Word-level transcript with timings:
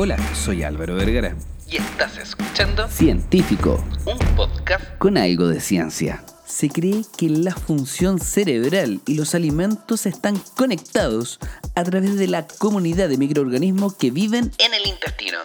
Hola, 0.00 0.16
soy 0.32 0.62
Álvaro 0.62 0.94
Vergara. 0.94 1.34
Y 1.68 1.78
estás 1.78 2.18
escuchando 2.18 2.86
Científico, 2.86 3.84
un 4.06 4.16
podcast 4.36 4.96
con 4.98 5.18
algo 5.18 5.48
de 5.48 5.60
ciencia. 5.60 6.22
Se 6.46 6.68
cree 6.68 7.02
que 7.16 7.28
la 7.28 7.52
función 7.52 8.20
cerebral 8.20 9.00
y 9.06 9.14
los 9.14 9.34
alimentos 9.34 10.06
están 10.06 10.40
conectados 10.56 11.40
a 11.74 11.82
través 11.82 12.16
de 12.16 12.28
la 12.28 12.46
comunidad 12.46 13.08
de 13.08 13.18
microorganismos 13.18 13.96
que 13.96 14.12
viven 14.12 14.52
en 14.58 14.72
el 14.72 14.86
intestino. 14.86 15.38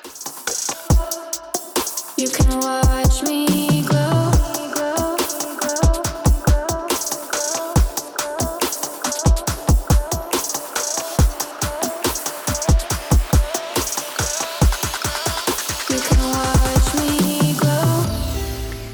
You 2.15 2.29
can 2.29 3.02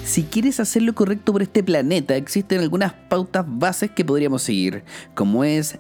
Si 0.10 0.24
quieres 0.24 0.60
hacer 0.60 0.82
lo 0.82 0.96
correcto 0.96 1.34
por 1.34 1.44
este 1.44 1.62
planeta, 1.62 2.16
existen 2.16 2.62
algunas 2.62 2.94
pautas 2.94 3.46
bases 3.48 3.92
que 3.92 4.04
podríamos 4.04 4.42
seguir, 4.42 4.84
como 5.14 5.44
es 5.44 5.78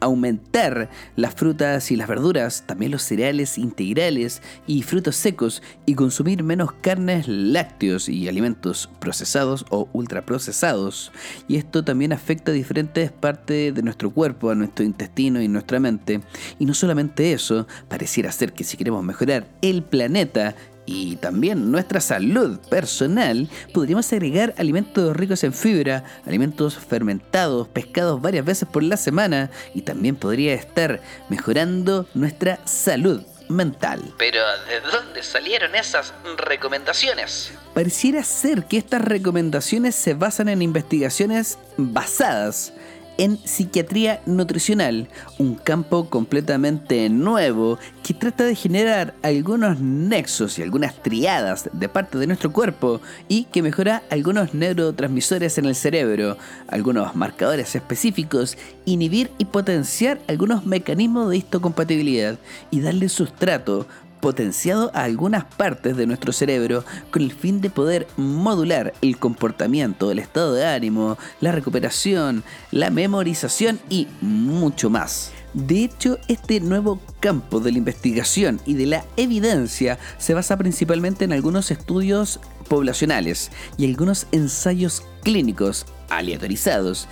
aumentar 0.00 0.90
las 1.16 1.34
frutas 1.34 1.90
y 1.90 1.96
las 1.96 2.06
verduras, 2.06 2.64
también 2.66 2.92
los 2.92 3.00
cereales 3.00 3.56
integrales 3.56 4.42
y 4.66 4.82
frutos 4.82 5.16
secos, 5.16 5.62
y 5.86 5.94
consumir 5.94 6.42
menos 6.42 6.72
carnes, 6.72 7.26
lácteos 7.26 8.10
y 8.10 8.28
alimentos 8.28 8.90
procesados 9.00 9.64
o 9.70 9.88
ultraprocesados. 9.94 11.10
Y 11.48 11.56
esto 11.56 11.82
también 11.82 12.12
afecta 12.12 12.52
a 12.52 12.54
diferentes 12.54 13.12
partes 13.12 13.74
de 13.74 13.82
nuestro 13.82 14.10
cuerpo, 14.10 14.50
a 14.50 14.54
nuestro 14.54 14.84
intestino 14.84 15.40
y 15.40 15.48
nuestra 15.48 15.80
mente. 15.80 16.20
Y 16.58 16.66
no 16.66 16.74
solamente 16.74 17.32
eso, 17.32 17.66
pareciera 17.88 18.30
ser 18.30 18.52
que 18.52 18.62
si 18.62 18.76
queremos 18.76 19.02
mejorar 19.02 19.48
el 19.62 19.82
planeta, 19.82 20.54
y 20.86 21.16
también 21.16 21.70
nuestra 21.70 22.00
salud 22.00 22.58
personal, 22.68 23.48
podríamos 23.72 24.12
agregar 24.12 24.54
alimentos 24.58 25.16
ricos 25.16 25.44
en 25.44 25.52
fibra, 25.52 26.04
alimentos 26.26 26.76
fermentados, 26.76 27.68
pescados 27.68 28.20
varias 28.20 28.44
veces 28.44 28.68
por 28.68 28.82
la 28.82 28.96
semana 28.96 29.50
y 29.74 29.82
también 29.82 30.16
podría 30.16 30.54
estar 30.54 31.00
mejorando 31.28 32.06
nuestra 32.14 32.58
salud 32.66 33.22
mental. 33.48 34.14
Pero 34.18 34.40
¿de 34.68 34.80
dónde 34.90 35.22
salieron 35.22 35.74
esas 35.74 36.14
recomendaciones? 36.36 37.52
Pareciera 37.74 38.22
ser 38.22 38.64
que 38.64 38.78
estas 38.78 39.02
recomendaciones 39.02 39.94
se 39.94 40.14
basan 40.14 40.48
en 40.48 40.62
investigaciones 40.62 41.58
basadas 41.76 42.72
en 43.18 43.38
psiquiatría 43.44 44.20
nutricional, 44.26 45.08
un 45.38 45.54
campo 45.54 46.08
completamente 46.10 47.08
nuevo 47.08 47.78
que 48.02 48.14
trata 48.14 48.44
de 48.44 48.54
generar 48.54 49.14
algunos 49.22 49.80
nexos 49.80 50.58
y 50.58 50.62
algunas 50.62 50.94
triadas 51.02 51.70
de 51.72 51.88
parte 51.88 52.18
de 52.18 52.26
nuestro 52.26 52.52
cuerpo 52.52 53.00
y 53.28 53.44
que 53.44 53.62
mejora 53.62 54.02
algunos 54.10 54.54
neurotransmisores 54.54 55.58
en 55.58 55.66
el 55.66 55.74
cerebro, 55.74 56.36
algunos 56.68 57.14
marcadores 57.16 57.74
específicos, 57.74 58.56
inhibir 58.84 59.30
y 59.38 59.46
potenciar 59.46 60.20
algunos 60.28 60.66
mecanismos 60.66 61.30
de 61.30 61.38
histocompatibilidad 61.38 62.38
y 62.70 62.80
darle 62.80 63.08
sustrato 63.08 63.86
potenciado 64.24 64.90
a 64.94 65.02
algunas 65.02 65.44
partes 65.44 65.98
de 65.98 66.06
nuestro 66.06 66.32
cerebro 66.32 66.82
con 67.10 67.20
el 67.20 67.30
fin 67.30 67.60
de 67.60 67.68
poder 67.68 68.06
modular 68.16 68.94
el 69.02 69.18
comportamiento, 69.18 70.10
el 70.10 70.18
estado 70.18 70.54
de 70.54 70.64
ánimo, 70.64 71.18
la 71.42 71.52
recuperación, 71.52 72.42
la 72.70 72.88
memorización 72.88 73.80
y 73.90 74.08
mucho 74.22 74.88
más. 74.88 75.30
De 75.52 75.84
hecho, 75.84 76.16
este 76.26 76.58
nuevo 76.60 77.02
campo 77.20 77.60
de 77.60 77.72
la 77.72 77.76
investigación 77.76 78.62
y 78.64 78.72
de 78.72 78.86
la 78.86 79.04
evidencia 79.18 79.98
se 80.16 80.32
basa 80.32 80.56
principalmente 80.56 81.26
en 81.26 81.34
algunos 81.34 81.70
estudios 81.70 82.40
poblacionales 82.66 83.50
y 83.76 83.84
algunos 83.84 84.26
ensayos 84.32 85.02
clínicos 85.22 85.84
aleatorizados 86.08 87.08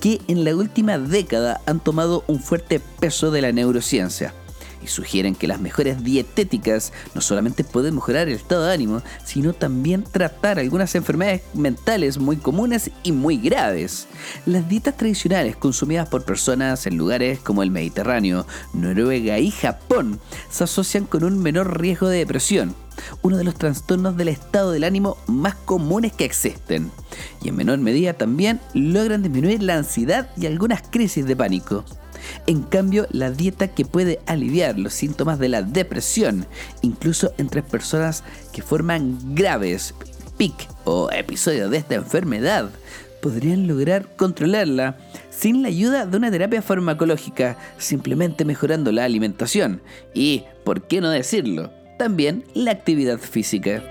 que 0.00 0.22
en 0.28 0.44
la 0.44 0.56
última 0.56 0.96
década 0.96 1.60
han 1.66 1.78
tomado 1.78 2.24
un 2.26 2.40
fuerte 2.40 2.80
peso 3.00 3.30
de 3.30 3.42
la 3.42 3.52
neurociencia 3.52 4.32
y 4.84 4.86
sugieren 4.86 5.34
que 5.34 5.48
las 5.48 5.60
mejores 5.60 6.04
dietéticas 6.04 6.92
no 7.14 7.22
solamente 7.22 7.64
pueden 7.64 7.94
mejorar 7.94 8.28
el 8.28 8.34
estado 8.34 8.66
de 8.66 8.74
ánimo, 8.74 9.02
sino 9.24 9.54
también 9.54 10.04
tratar 10.04 10.58
algunas 10.58 10.94
enfermedades 10.94 11.42
mentales 11.54 12.18
muy 12.18 12.36
comunes 12.36 12.90
y 13.02 13.12
muy 13.12 13.38
graves. 13.38 14.06
Las 14.44 14.68
dietas 14.68 14.96
tradicionales 14.96 15.56
consumidas 15.56 16.08
por 16.08 16.24
personas 16.24 16.86
en 16.86 16.98
lugares 16.98 17.38
como 17.38 17.62
el 17.62 17.70
Mediterráneo, 17.70 18.46
Noruega 18.74 19.38
y 19.38 19.50
Japón 19.50 20.20
se 20.50 20.64
asocian 20.64 21.06
con 21.06 21.24
un 21.24 21.42
menor 21.42 21.80
riesgo 21.80 22.08
de 22.08 22.18
depresión, 22.18 22.74
uno 23.22 23.38
de 23.38 23.44
los 23.44 23.54
trastornos 23.54 24.16
del 24.16 24.28
estado 24.28 24.70
del 24.70 24.84
ánimo 24.84 25.16
más 25.26 25.54
comunes 25.54 26.12
que 26.12 26.24
existen. 26.24 26.90
Y 27.42 27.48
en 27.48 27.56
menor 27.56 27.78
medida 27.78 28.12
también 28.12 28.60
logran 28.74 29.22
disminuir 29.22 29.62
la 29.62 29.76
ansiedad 29.76 30.30
y 30.36 30.46
algunas 30.46 30.82
crisis 30.82 31.26
de 31.26 31.36
pánico. 31.36 31.84
En 32.46 32.62
cambio, 32.62 33.06
la 33.10 33.30
dieta 33.30 33.68
que 33.68 33.84
puede 33.84 34.20
aliviar 34.26 34.78
los 34.78 34.94
síntomas 34.94 35.38
de 35.38 35.48
la 35.48 35.62
depresión, 35.62 36.46
incluso 36.82 37.32
entre 37.38 37.62
personas 37.62 38.24
que 38.52 38.62
forman 38.62 39.18
graves 39.34 39.94
PIC 40.36 40.54
o 40.84 41.10
episodios 41.10 41.70
de 41.70 41.78
esta 41.78 41.94
enfermedad, 41.94 42.70
podrían 43.20 43.66
lograr 43.66 44.16
controlarla 44.16 44.98
sin 45.30 45.62
la 45.62 45.68
ayuda 45.68 46.06
de 46.06 46.16
una 46.16 46.30
terapia 46.30 46.60
farmacológica, 46.60 47.56
simplemente 47.78 48.44
mejorando 48.44 48.92
la 48.92 49.04
alimentación 49.04 49.80
y, 50.12 50.44
por 50.64 50.86
qué 50.86 51.00
no 51.00 51.08
decirlo, 51.08 51.70
también 51.98 52.44
la 52.54 52.72
actividad 52.72 53.18
física. 53.18 53.82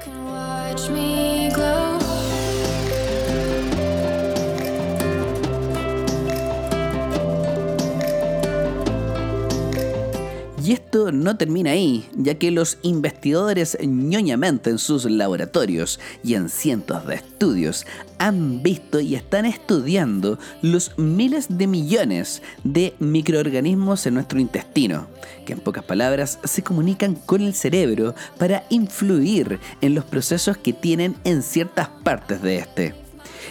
Y 10.64 10.72
esto 10.72 11.12
no 11.12 11.36
termina 11.36 11.72
ahí, 11.72 12.08
ya 12.16 12.36
que 12.36 12.50
los 12.50 12.78
investigadores 12.84 13.78
ñoñamente 13.86 14.70
en 14.70 14.78
sus 14.78 15.04
laboratorios 15.04 16.00
y 16.24 16.36
en 16.36 16.48
cientos 16.48 17.06
de 17.06 17.16
estudios 17.16 17.86
han 18.18 18.64
visto 18.64 19.02
y 19.02 19.16
están 19.16 19.46
estudiando 19.46 20.40
los 20.62 20.98
miles 20.98 21.48
de 21.50 21.68
millones 21.68 22.42
de 22.64 22.94
microorganismos 23.00 24.06
en 24.06 24.14
nuestro 24.14 24.40
intestino, 24.40 25.08
que 25.46 25.52
en 25.52 25.60
pocas 25.60 25.84
palabras 25.84 26.40
se 26.46 26.64
comunican 26.64 27.16
con 27.16 27.42
el 27.42 27.54
cerebro 27.54 28.16
para 28.38 28.64
influir 28.70 29.60
en 29.82 29.96
los 29.96 30.06
procesos 30.06 30.56
que 30.56 30.72
tienen 30.72 31.18
en 31.26 31.44
ciertas 31.44 31.90
partes 32.06 32.42
de 32.42 32.60
este. 32.60 33.03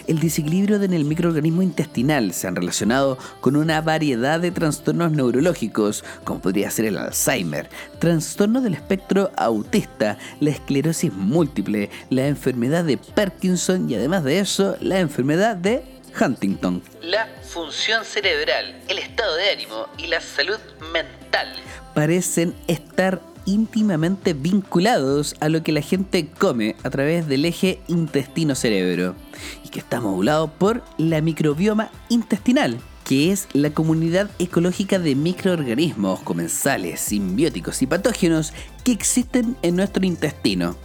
El 0.07 0.19
desequilibrio 0.19 0.81
en 0.81 0.93
el 0.93 1.05
microorganismo 1.05 1.61
intestinal 1.61 2.33
se 2.33 2.47
han 2.47 2.55
relacionado 2.55 3.17
con 3.41 3.55
una 3.55 3.81
variedad 3.81 4.39
de 4.39 4.51
trastornos 4.51 5.11
neurológicos, 5.11 6.03
como 6.23 6.41
podría 6.41 6.71
ser 6.71 6.85
el 6.85 6.97
Alzheimer, 6.97 7.69
trastorno 7.99 8.61
del 8.61 8.73
espectro 8.73 9.31
autista, 9.37 10.17
la 10.39 10.51
esclerosis 10.51 11.13
múltiple, 11.13 11.89
la 12.09 12.27
enfermedad 12.27 12.83
de 12.83 12.97
Parkinson 12.97 13.89
y 13.89 13.95
además 13.95 14.23
de 14.23 14.39
eso, 14.39 14.75
la 14.81 14.99
enfermedad 14.99 15.55
de 15.55 15.83
Huntington. 16.19 16.83
La 17.01 17.27
función 17.43 18.05
cerebral, 18.05 18.81
el 18.87 18.99
estado 18.99 19.35
de 19.35 19.49
ánimo 19.49 19.87
y 19.97 20.07
la 20.07 20.21
salud 20.21 20.59
mental. 20.91 21.53
parecen 21.93 22.55
estar 22.67 23.21
íntimamente 23.45 24.33
vinculados 24.33 25.35
a 25.39 25.49
lo 25.49 25.63
que 25.63 25.71
la 25.71 25.81
gente 25.81 26.27
come 26.27 26.75
a 26.83 26.89
través 26.89 27.27
del 27.27 27.45
eje 27.45 27.79
intestino-cerebro 27.87 29.15
y 29.63 29.69
que 29.69 29.79
está 29.79 30.01
modulado 30.01 30.51
por 30.51 30.83
la 30.97 31.21
microbioma 31.21 31.91
intestinal 32.09 32.79
que 33.03 33.31
es 33.31 33.47
la 33.53 33.71
comunidad 33.71 34.29
ecológica 34.39 34.97
de 34.97 35.15
microorganismos 35.15 36.21
comensales, 36.21 37.01
simbióticos 37.01 37.81
y 37.81 37.87
patógenos 37.87 38.53
que 38.83 38.93
existen 38.93 39.57
en 39.61 39.75
nuestro 39.75 40.05
intestino, 40.05 40.77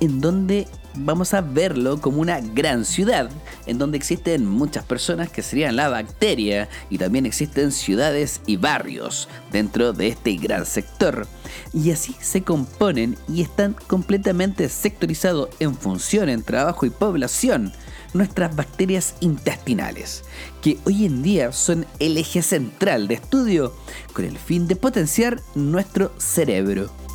en 0.00 0.20
donde 0.20 0.66
vamos 0.96 1.34
a 1.34 1.40
verlo 1.40 2.00
como 2.00 2.20
una 2.20 2.40
gran 2.40 2.84
ciudad, 2.84 3.30
en 3.66 3.78
donde 3.78 3.96
existen 3.96 4.46
muchas 4.46 4.84
personas 4.84 5.30
que 5.30 5.42
serían 5.42 5.76
la 5.76 5.88
bacteria 5.88 6.68
y 6.90 6.98
también 6.98 7.26
existen 7.26 7.72
ciudades 7.72 8.40
y 8.46 8.56
barrios 8.56 9.28
dentro 9.52 9.92
de 9.92 10.08
este 10.08 10.36
gran 10.36 10.66
sector. 10.66 11.26
Y 11.72 11.90
así 11.90 12.16
se 12.20 12.42
componen 12.42 13.16
y 13.28 13.42
están 13.42 13.76
completamente 13.86 14.68
sectorizados 14.68 15.48
en 15.60 15.74
función, 15.74 16.28
en 16.28 16.42
trabajo 16.42 16.86
y 16.86 16.90
población 16.90 17.72
nuestras 18.14 18.56
bacterias 18.56 19.14
intestinales, 19.20 20.24
que 20.62 20.78
hoy 20.84 21.06
en 21.06 21.22
día 21.22 21.52
son 21.52 21.86
el 21.98 22.16
eje 22.16 22.42
central 22.42 23.08
de 23.08 23.14
estudio 23.14 23.74
con 24.12 24.24
el 24.24 24.38
fin 24.38 24.66
de 24.66 24.76
potenciar 24.76 25.40
nuestro 25.54 26.12
cerebro. 26.18 27.05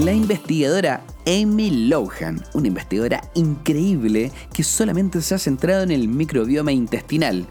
La 0.00 0.14
investigadora 0.14 1.04
Amy 1.26 1.88
Lohan, 1.88 2.42
una 2.54 2.68
investigadora 2.68 3.20
increíble 3.34 4.32
que 4.50 4.64
solamente 4.64 5.20
se 5.20 5.34
ha 5.34 5.38
centrado 5.38 5.82
en 5.82 5.90
el 5.90 6.08
microbioma 6.08 6.72
intestinal 6.72 7.46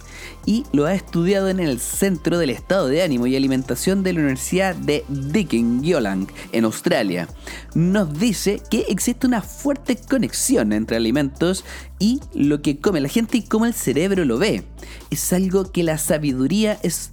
y 0.48 0.66
lo 0.74 0.88
ha 0.88 0.96
estudiado 0.96 1.50
en 1.50 1.60
el 1.60 1.80
Centro 1.80 2.40
del 2.40 2.50
Estado 2.50 2.88
de 2.88 3.04
Ánimo 3.04 3.28
y 3.28 3.36
Alimentación 3.36 4.02
de 4.02 4.14
la 4.14 4.22
Universidad 4.22 4.74
de 4.74 5.06
Deakin 5.10 5.84
Yollang 5.84 6.28
en 6.52 6.66
Australia. 6.66 7.28
Nos 7.76 8.18
dice 8.18 8.64
que 8.72 8.86
existe 8.90 9.28
una 9.28 9.44
fuerte 9.44 9.96
conexión 9.96 10.74
entre 10.74 10.98
alimentos 10.98 11.64
y 12.00 12.20
lo 12.34 12.64
que 12.64 12.80
come 12.80 13.00
la 13.00 13.10
gente 13.10 13.38
y 13.38 13.44
cómo 13.44 13.68
el 13.68 13.76
cerebro 13.76 14.26
lo 14.26 14.40
ve. 14.40 14.64
Es 15.12 15.32
algo 15.34 15.72
que 15.72 15.84
la 15.84 16.00
sabiduría 16.00 16.80
es 16.82 17.12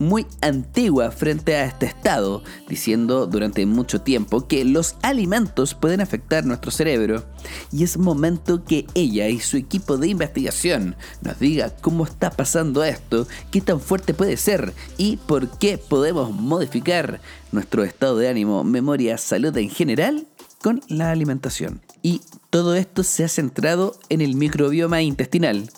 muy 0.00 0.26
antigua 0.40 1.10
frente 1.12 1.54
a 1.54 1.66
este 1.66 1.86
estado, 1.86 2.42
diciendo 2.68 3.26
durante 3.26 3.64
mucho 3.66 4.00
tiempo 4.00 4.48
que 4.48 4.64
los 4.64 4.96
alimentos 5.02 5.74
pueden 5.74 6.00
afectar 6.00 6.44
nuestro 6.44 6.70
cerebro. 6.70 7.22
Y 7.70 7.84
es 7.84 7.98
momento 7.98 8.64
que 8.64 8.86
ella 8.94 9.28
y 9.28 9.38
su 9.40 9.58
equipo 9.58 9.98
de 9.98 10.08
investigación 10.08 10.96
nos 11.20 11.38
diga 11.38 11.76
cómo 11.80 12.04
está 12.04 12.30
pasando 12.30 12.82
esto, 12.82 13.28
qué 13.52 13.60
tan 13.60 13.78
fuerte 13.78 14.14
puede 14.14 14.36
ser 14.38 14.72
y 14.96 15.18
por 15.18 15.50
qué 15.58 15.76
podemos 15.76 16.32
modificar 16.32 17.20
nuestro 17.52 17.84
estado 17.84 18.16
de 18.16 18.28
ánimo, 18.28 18.64
memoria, 18.64 19.18
salud 19.18 19.56
en 19.58 19.68
general 19.68 20.26
con 20.62 20.80
la 20.88 21.10
alimentación. 21.10 21.82
Y 22.02 22.22
todo 22.48 22.74
esto 22.74 23.02
se 23.02 23.24
ha 23.24 23.28
centrado 23.28 23.98
en 24.08 24.20
el 24.20 24.34
microbioma 24.34 25.02
intestinal, 25.02 25.70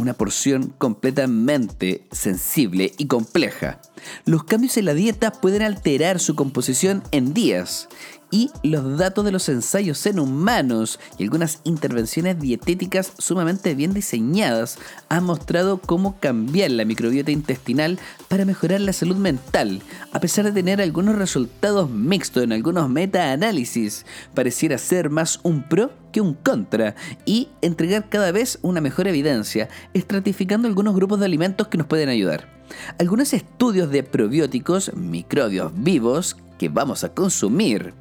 una 0.00 0.14
porción 0.14 0.72
completamente 0.78 2.06
sensible 2.10 2.92
y 2.96 3.06
compleja. 3.06 3.80
Los 4.24 4.44
cambios 4.44 4.76
en 4.76 4.86
la 4.86 4.94
dieta 4.94 5.30
pueden 5.30 5.62
alterar 5.62 6.18
su 6.18 6.34
composición 6.34 7.02
en 7.12 7.34
días 7.34 7.88
y 8.30 8.50
los 8.62 8.98
datos 8.98 9.24
de 9.24 9.32
los 9.32 9.48
ensayos 9.48 10.04
en 10.06 10.20
humanos 10.20 10.98
y 11.18 11.24
algunas 11.24 11.60
intervenciones 11.64 12.38
dietéticas 12.38 13.12
sumamente 13.18 13.74
bien 13.74 13.92
diseñadas 13.92 14.78
han 15.08 15.24
mostrado 15.24 15.78
cómo 15.78 16.18
cambiar 16.20 16.70
la 16.70 16.84
microbiota 16.84 17.30
intestinal 17.30 17.98
para 18.28 18.44
mejorar 18.44 18.80
la 18.80 18.92
salud 18.92 19.16
mental, 19.16 19.82
a 20.12 20.20
pesar 20.20 20.44
de 20.44 20.52
tener 20.52 20.80
algunos 20.80 21.16
resultados 21.16 21.90
mixtos 21.90 22.44
en 22.44 22.52
algunos 22.52 22.88
meta-análisis. 22.88 24.06
Pareciera 24.34 24.78
ser 24.78 25.10
más 25.10 25.40
un 25.42 25.62
pro 25.62 25.90
que 26.12 26.20
un 26.20 26.34
contra 26.34 26.94
y 27.24 27.48
entregar 27.62 28.08
cada 28.08 28.32
vez 28.32 28.58
una 28.62 28.80
mejor 28.80 29.08
evidencia, 29.08 29.68
estratificando 29.94 30.68
algunos 30.68 30.94
grupos 30.94 31.20
de 31.20 31.26
alimentos 31.26 31.68
que 31.68 31.78
nos 31.78 31.86
pueden 31.86 32.08
ayudar. 32.08 32.48
Algunos 32.98 33.32
estudios 33.32 33.90
de 33.90 34.02
probióticos, 34.02 34.94
microbios 34.94 35.72
vivos 35.74 36.36
que 36.58 36.68
vamos 36.68 37.04
a 37.04 37.14
consumir, 37.14 37.94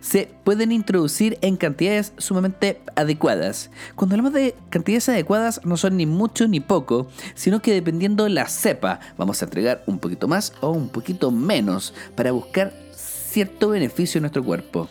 se 0.00 0.28
pueden 0.44 0.72
introducir 0.72 1.38
en 1.40 1.56
cantidades 1.56 2.12
sumamente 2.18 2.80
adecuadas. 2.96 3.70
Cuando 3.94 4.14
hablamos 4.14 4.32
de 4.32 4.54
cantidades 4.70 5.08
adecuadas 5.08 5.60
no 5.64 5.76
son 5.76 5.96
ni 5.96 6.06
mucho 6.06 6.48
ni 6.48 6.60
poco, 6.60 7.08
sino 7.34 7.62
que 7.62 7.72
dependiendo 7.72 8.28
la 8.28 8.46
cepa 8.46 9.00
vamos 9.16 9.42
a 9.42 9.46
entregar 9.46 9.82
un 9.86 9.98
poquito 9.98 10.28
más 10.28 10.52
o 10.60 10.70
un 10.70 10.88
poquito 10.88 11.30
menos 11.30 11.94
para 12.14 12.32
buscar 12.32 12.72
cierto 12.94 13.70
beneficio 13.70 14.18
en 14.18 14.22
nuestro 14.22 14.44
cuerpo. 14.44 14.88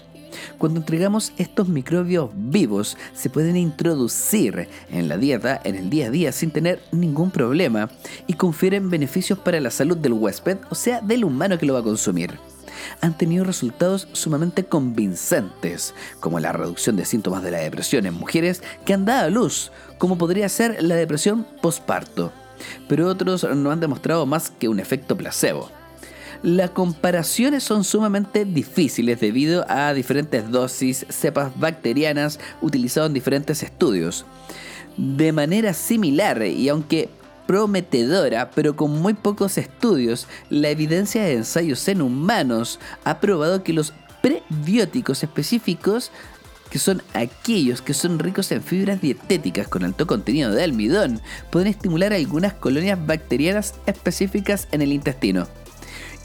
Cuando 0.57 0.79
entregamos 0.79 1.33
estos 1.37 1.67
microbios 1.67 2.29
vivos, 2.33 2.97
se 3.13 3.29
pueden 3.29 3.57
introducir 3.57 4.67
en 4.89 5.07
la 5.07 5.17
dieta 5.17 5.59
en 5.63 5.75
el 5.75 5.89
día 5.89 6.07
a 6.07 6.11
día 6.11 6.31
sin 6.31 6.51
tener 6.51 6.81
ningún 6.91 7.31
problema 7.31 7.89
y 8.27 8.33
confieren 8.33 8.89
beneficios 8.89 9.39
para 9.39 9.59
la 9.59 9.71
salud 9.71 9.97
del 9.97 10.13
huésped, 10.13 10.57
o 10.69 10.75
sea, 10.75 11.01
del 11.01 11.23
humano 11.23 11.57
que 11.57 11.65
lo 11.65 11.73
va 11.73 11.79
a 11.79 11.83
consumir 11.83 12.37
han 12.99 13.17
tenido 13.17 13.43
resultados 13.43 14.07
sumamente 14.11 14.65
convincentes, 14.65 15.93
como 16.19 16.39
la 16.39 16.51
reducción 16.51 16.95
de 16.95 17.05
síntomas 17.05 17.43
de 17.43 17.51
la 17.51 17.59
depresión 17.59 18.05
en 18.05 18.13
mujeres 18.13 18.61
que 18.85 18.93
han 18.93 19.05
dado 19.05 19.27
a 19.27 19.29
luz, 19.29 19.71
como 19.97 20.17
podría 20.17 20.49
ser 20.49 20.83
la 20.83 20.95
depresión 20.95 21.45
postparto. 21.61 22.31
Pero 22.87 23.07
otros 23.07 23.43
no 23.43 23.71
han 23.71 23.79
demostrado 23.79 24.25
más 24.25 24.51
que 24.51 24.67
un 24.67 24.79
efecto 24.79 25.15
placebo. 25.17 25.69
Las 26.43 26.71
comparaciones 26.71 27.63
son 27.63 27.83
sumamente 27.83 28.45
difíciles 28.45 29.19
debido 29.19 29.63
a 29.69 29.93
diferentes 29.93 30.49
dosis, 30.49 31.05
cepas 31.09 31.51
bacterianas 31.59 32.39
utilizadas 32.61 33.09
en 33.09 33.13
diferentes 33.13 33.61
estudios. 33.61 34.25
De 34.97 35.31
manera 35.31 35.73
similar, 35.73 36.41
y 36.43 36.67
aunque 36.69 37.09
prometedora, 37.51 38.49
pero 38.51 38.77
con 38.77 39.01
muy 39.01 39.13
pocos 39.13 39.57
estudios, 39.57 40.25
la 40.49 40.69
evidencia 40.69 41.21
de 41.21 41.33
ensayos 41.33 41.85
en 41.89 42.01
humanos 42.01 42.79
ha 43.03 43.19
probado 43.19 43.61
que 43.61 43.73
los 43.73 43.91
prebióticos 44.21 45.21
específicos 45.21 46.13
que 46.69 46.79
son 46.79 47.03
aquellos 47.13 47.81
que 47.81 47.93
son 47.93 48.19
ricos 48.19 48.53
en 48.53 48.63
fibras 48.63 49.01
dietéticas 49.01 49.67
con 49.67 49.83
alto 49.83 50.07
contenido 50.07 50.51
de 50.51 50.63
almidón, 50.63 51.19
pueden 51.49 51.67
estimular 51.67 52.13
algunas 52.13 52.53
colonias 52.53 53.05
bacterianas 53.05 53.73
específicas 53.85 54.69
en 54.71 54.81
el 54.81 54.93
intestino. 54.93 55.45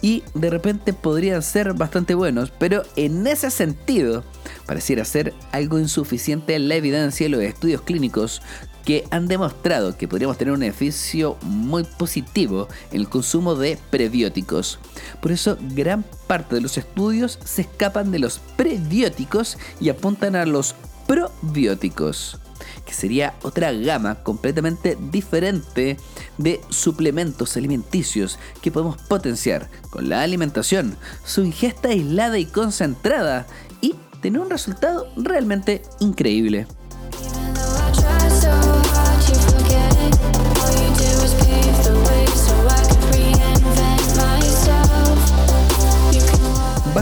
Y 0.02 0.22
de 0.34 0.48
repente 0.48 0.92
podrían 0.92 1.42
ser 1.42 1.74
bastante 1.74 2.14
buenos, 2.14 2.52
pero 2.56 2.84
en 2.94 3.26
ese 3.26 3.50
sentido 3.50 4.22
pareciera 4.64 5.04
ser 5.04 5.34
algo 5.50 5.80
insuficiente 5.80 6.56
la 6.60 6.76
evidencia 6.76 7.26
y 7.26 7.30
los 7.30 7.42
estudios 7.42 7.82
clínicos 7.82 8.42
que 8.86 9.04
han 9.10 9.26
demostrado 9.26 9.98
que 9.98 10.08
podríamos 10.08 10.38
tener 10.38 10.54
un 10.54 10.60
beneficio 10.60 11.36
muy 11.42 11.82
positivo 11.84 12.68
en 12.92 13.00
el 13.00 13.08
consumo 13.08 13.56
de 13.56 13.78
prebióticos. 13.90 14.78
Por 15.20 15.32
eso 15.32 15.58
gran 15.74 16.04
parte 16.26 16.54
de 16.54 16.60
los 16.62 16.78
estudios 16.78 17.38
se 17.44 17.62
escapan 17.62 18.12
de 18.12 18.20
los 18.20 18.38
prebióticos 18.56 19.58
y 19.80 19.90
apuntan 19.90 20.36
a 20.36 20.46
los 20.46 20.76
probióticos 21.06 22.38
que 22.86 22.94
sería 22.94 23.34
otra 23.42 23.72
gama 23.72 24.22
completamente 24.22 24.96
diferente 25.10 25.96
de 26.38 26.60
suplementos 26.70 27.56
alimenticios 27.56 28.38
que 28.62 28.70
podemos 28.70 28.96
potenciar 29.02 29.68
con 29.90 30.08
la 30.08 30.22
alimentación, 30.22 30.96
su 31.24 31.44
ingesta 31.44 31.88
aislada 31.88 32.38
y 32.38 32.46
concentrada 32.46 33.46
y 33.80 33.96
tener 34.22 34.40
un 34.40 34.50
resultado 34.50 35.08
realmente 35.16 35.82
increíble. 36.00 36.66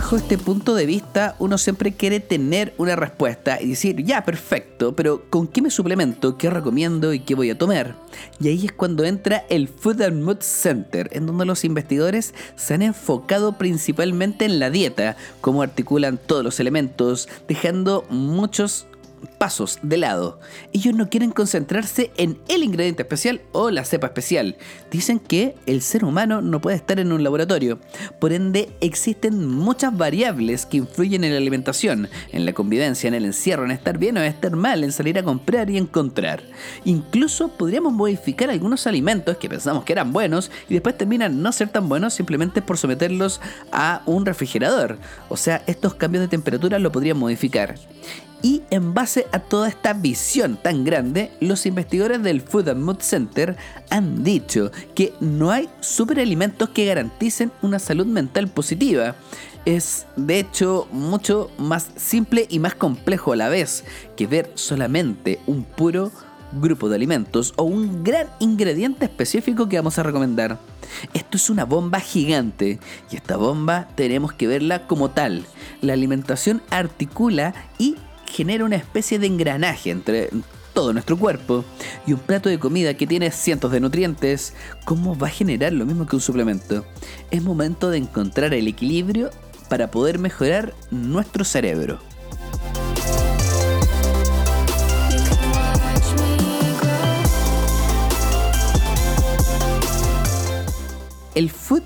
Bajo 0.04 0.16
este 0.16 0.36
punto 0.36 0.74
de 0.74 0.84
vista, 0.84 1.34
uno 1.38 1.56
siempre 1.56 1.94
quiere 1.94 2.20
tener 2.20 2.74
una 2.76 2.94
respuesta 2.94 3.58
y 3.58 3.70
decir, 3.70 4.04
ya, 4.04 4.22
perfecto, 4.22 4.94
pero 4.94 5.30
¿con 5.30 5.46
qué 5.46 5.62
me 5.62 5.70
suplemento? 5.70 6.36
¿Qué 6.36 6.50
recomiendo 6.50 7.14
y 7.14 7.20
qué 7.20 7.34
voy 7.34 7.48
a 7.48 7.56
tomar? 7.56 7.96
Y 8.38 8.48
ahí 8.48 8.66
es 8.66 8.72
cuando 8.72 9.04
entra 9.04 9.46
el 9.48 9.66
Food 9.66 10.02
and 10.02 10.22
Mood 10.22 10.40
Center, 10.40 11.08
en 11.12 11.24
donde 11.24 11.46
los 11.46 11.64
investigadores 11.64 12.34
se 12.54 12.74
han 12.74 12.82
enfocado 12.82 13.56
principalmente 13.56 14.44
en 14.44 14.58
la 14.58 14.68
dieta, 14.68 15.16
cómo 15.40 15.62
articulan 15.62 16.18
todos 16.18 16.44
los 16.44 16.60
elementos, 16.60 17.26
dejando 17.48 18.04
muchos 18.10 18.86
pasos 19.26 19.78
de 19.82 19.96
lado. 19.96 20.40
Ellos 20.72 20.94
no 20.94 21.08
quieren 21.08 21.30
concentrarse 21.30 22.10
en 22.16 22.38
el 22.48 22.62
ingrediente 22.62 23.02
especial 23.02 23.42
o 23.52 23.70
la 23.70 23.84
cepa 23.84 24.08
especial. 24.08 24.56
Dicen 24.90 25.18
que 25.18 25.54
el 25.66 25.82
ser 25.82 26.04
humano 26.04 26.42
no 26.42 26.60
puede 26.60 26.76
estar 26.76 27.00
en 27.00 27.12
un 27.12 27.22
laboratorio. 27.22 27.78
Por 28.20 28.32
ende, 28.32 28.70
existen 28.80 29.46
muchas 29.46 29.96
variables 29.96 30.66
que 30.66 30.78
influyen 30.78 31.24
en 31.24 31.32
la 31.32 31.38
alimentación, 31.38 32.08
en 32.32 32.46
la 32.46 32.52
convivencia, 32.52 33.08
en 33.08 33.14
el 33.14 33.24
encierro, 33.24 33.64
en 33.64 33.70
estar 33.70 33.98
bien 33.98 34.16
o 34.16 34.22
estar 34.22 34.56
mal, 34.56 34.84
en 34.84 34.92
salir 34.92 35.18
a 35.18 35.22
comprar 35.22 35.70
y 35.70 35.78
encontrar. 35.78 36.42
Incluso 36.84 37.48
podríamos 37.48 37.92
modificar 37.92 38.50
algunos 38.50 38.86
alimentos 38.86 39.36
que 39.36 39.48
pensamos 39.48 39.84
que 39.84 39.92
eran 39.92 40.12
buenos 40.12 40.50
y 40.68 40.74
después 40.74 40.96
terminan 40.96 41.42
no 41.42 41.52
ser 41.52 41.68
tan 41.68 41.88
buenos 41.88 42.14
simplemente 42.14 42.62
por 42.62 42.78
someterlos 42.78 43.40
a 43.72 44.02
un 44.06 44.26
refrigerador. 44.26 44.98
O 45.28 45.36
sea, 45.36 45.62
estos 45.66 45.94
cambios 45.94 46.22
de 46.22 46.28
temperatura 46.28 46.78
lo 46.78 46.92
podrían 46.92 47.18
modificar. 47.18 47.76
Y 48.44 48.60
en 48.68 48.92
base 48.92 49.26
a 49.32 49.38
toda 49.38 49.68
esta 49.68 49.94
visión 49.94 50.58
tan 50.62 50.84
grande, 50.84 51.32
los 51.40 51.64
investigadores 51.64 52.22
del 52.22 52.42
Food 52.42 52.68
and 52.68 52.84
Mood 52.84 53.00
Center 53.00 53.56
han 53.88 54.22
dicho 54.22 54.70
que 54.94 55.14
no 55.18 55.50
hay 55.50 55.70
superalimentos 55.80 56.68
que 56.68 56.84
garanticen 56.84 57.50
una 57.62 57.78
salud 57.78 58.04
mental 58.04 58.48
positiva. 58.48 59.16
Es 59.64 60.04
de 60.16 60.40
hecho 60.40 60.86
mucho 60.92 61.50
más 61.56 61.88
simple 61.96 62.46
y 62.50 62.58
más 62.58 62.74
complejo 62.74 63.32
a 63.32 63.36
la 63.36 63.48
vez 63.48 63.82
que 64.14 64.26
ver 64.26 64.52
solamente 64.56 65.40
un 65.46 65.64
puro 65.64 66.12
grupo 66.52 66.90
de 66.90 66.96
alimentos 66.96 67.54
o 67.56 67.62
un 67.62 68.04
gran 68.04 68.28
ingrediente 68.40 69.06
específico 69.06 69.70
que 69.70 69.76
vamos 69.76 69.98
a 69.98 70.02
recomendar. 70.02 70.58
Esto 71.14 71.38
es 71.38 71.48
una 71.48 71.64
bomba 71.64 71.98
gigante 71.98 72.78
y 73.10 73.16
esta 73.16 73.38
bomba 73.38 73.88
tenemos 73.94 74.34
que 74.34 74.46
verla 74.46 74.86
como 74.86 75.08
tal. 75.12 75.46
La 75.80 75.94
alimentación 75.94 76.60
articula 76.68 77.54
y 77.78 77.96
genera 78.34 78.64
una 78.64 78.74
especie 78.74 79.20
de 79.20 79.28
engranaje 79.28 79.90
entre 79.90 80.28
todo 80.72 80.92
nuestro 80.92 81.16
cuerpo 81.16 81.64
y 82.04 82.14
un 82.14 82.18
plato 82.18 82.48
de 82.48 82.58
comida 82.58 82.94
que 82.94 83.06
tiene 83.06 83.30
cientos 83.30 83.70
de 83.70 83.78
nutrientes, 83.78 84.54
¿cómo 84.84 85.16
va 85.16 85.28
a 85.28 85.30
generar 85.30 85.72
lo 85.72 85.86
mismo 85.86 86.04
que 86.04 86.16
un 86.16 86.22
suplemento? 86.22 86.84
Es 87.30 87.42
momento 87.44 87.90
de 87.90 87.98
encontrar 87.98 88.52
el 88.52 88.66
equilibrio 88.66 89.30
para 89.68 89.92
poder 89.92 90.18
mejorar 90.18 90.74
nuestro 90.90 91.44
cerebro. 91.44 92.00
El 101.36 101.50
Food 101.50 101.84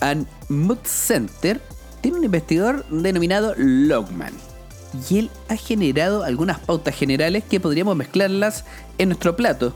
and 0.00 0.26
Mood 0.48 0.78
Center 0.82 1.60
tiene 2.00 2.18
un 2.18 2.24
investigador 2.24 2.84
denominado 2.90 3.54
Logman 3.56 4.53
y 5.10 5.18
él 5.18 5.30
ha 5.48 5.56
generado 5.56 6.24
algunas 6.24 6.58
pautas 6.60 6.94
generales 6.94 7.44
que 7.44 7.60
podríamos 7.60 7.96
mezclarlas 7.96 8.64
en 8.98 9.08
nuestro 9.08 9.36
plato. 9.36 9.74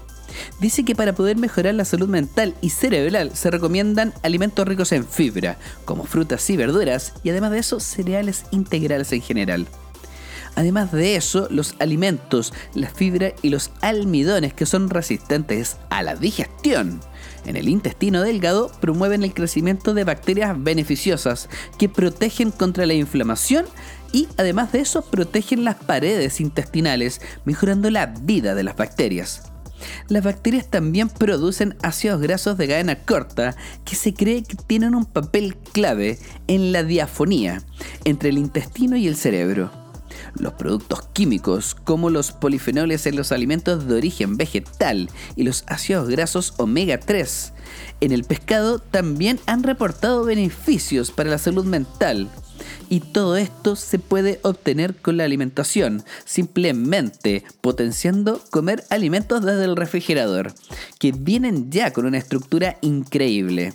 Dice 0.61 0.85
que 0.85 0.95
para 0.95 1.15
poder 1.15 1.37
mejorar 1.37 1.75
la 1.75 1.85
salud 1.85 2.09
mental 2.09 2.55
y 2.61 2.71
cerebral 2.71 3.31
se 3.35 3.51
recomiendan 3.51 4.13
alimentos 4.23 4.69
ricos 4.69 4.93
en 4.93 5.07
fibra, 5.07 5.57
como 5.85 6.05
frutas 6.05 6.49
y 6.51 6.57
verduras, 6.57 7.15
y 7.23 7.31
además 7.31 7.53
de 7.53 7.59
eso 7.59 7.81
cereales 7.81 8.45
integrales 8.51 9.13
en 9.13 9.23
general. 9.23 9.67
Además 10.55 10.93
de 10.93 11.15
eso, 11.15 11.47
los 11.51 11.77
alimentos, 11.79 12.53
la 12.75 12.91
fibra 12.91 13.33
y 13.43 13.51
los 13.51 13.71
almidones 13.81 14.55
que 14.55 14.67
son 14.67 14.91
resistentes 14.91 15.77
a 15.89 16.03
la 16.03 16.17
digestión 16.17 17.01
en 17.49 17.57
el 17.57 17.69
intestino 17.69 18.23
delgado 18.23 18.71
promueven 18.81 19.23
el 19.23 19.33
crecimiento 19.33 19.95
de 19.95 20.05
bacterias 20.05 20.55
beneficiosas 20.63 21.49
que 21.79 21.89
protegen 21.89 22.51
contra 22.51 22.85
la 22.85 22.95
inflamación 22.95 23.65
y 24.13 24.29
además 24.37 24.73
de 24.73 24.81
eso 24.81 25.03
protegen 25.03 25.65
las 25.65 25.77
paredes 25.77 26.41
intestinales, 26.41 27.21
mejorando 27.45 27.91
la 27.91 28.07
vida 28.07 28.55
de 28.55 28.65
las 28.65 28.77
bacterias. 28.77 29.43
Las 30.09 30.25
bacterias 30.25 30.69
también 30.69 31.09
producen 31.09 31.77
ácidos 31.83 32.21
grasos 32.21 32.59
de 32.59 32.69
cadena 32.69 32.97
corta 32.97 33.57
que 33.85 33.95
se 33.95 34.15
cree 34.15 34.43
que 34.43 34.57
tienen 34.57 34.95
un 34.95 35.05
papel 35.05 35.57
clave 35.73 36.19
en 36.47 36.73
la 36.73 36.83
diafonía 36.83 37.63
entre 38.05 38.31
el 38.31 38.39
intestino 38.39 38.97
y 38.97 39.07
el 39.07 39.17
cerebro. 39.17 39.71
Los 40.35 40.55
productos 40.55 41.03
químicos, 41.13 41.75
como 41.75 42.11
los 42.11 42.33
polifenoles 42.33 43.07
en 43.07 43.17
los 43.17 43.33
alimentos 43.33 43.87
de 43.87 43.95
origen 43.95 44.37
vegetal 44.37 45.11
y 45.37 45.45
los 45.45 45.65
ácidos 45.67 46.09
grasos 46.09 46.55
omega 46.59 46.99
3 46.99 47.53
en 48.01 48.13
el 48.13 48.25
pescado, 48.25 48.79
también 48.79 49.39
han 49.47 49.63
reportado 49.63 50.25
beneficios 50.25 51.11
para 51.11 51.31
la 51.31 51.39
salud 51.39 51.65
mental. 51.65 52.29
Y 52.89 53.01
todo 53.01 53.37
esto 53.37 53.77
se 53.77 53.99
puede 53.99 54.41
obtener 54.43 54.97
con 54.97 55.17
la 55.17 55.25
alimentación, 55.25 56.05
simplemente 56.25 57.45
potenciando 57.61 58.41
comer 58.51 58.85
alimentos 58.91 59.45
desde 59.45 59.65
el 59.65 59.77
refrigerador, 59.77 60.53
que 60.99 61.13
vienen 61.13 61.71
ya 61.71 61.93
con 61.93 62.07
una 62.07 62.19
estructura 62.19 62.79
increíble. 62.81 63.75